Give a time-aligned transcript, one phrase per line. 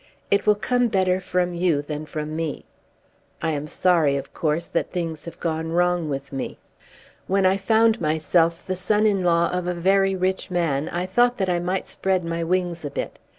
[0.31, 2.65] It will come better from you than from me.
[3.39, 6.57] I am sorry, of course, that things have gone wrong with me.
[7.27, 11.37] When I found myself the son in law of a very rich man I thought
[11.37, 13.19] that I might spread my wings a bit.